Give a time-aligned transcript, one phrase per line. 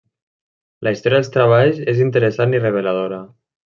[0.87, 3.21] La història dels treballs és interessant i reveladora.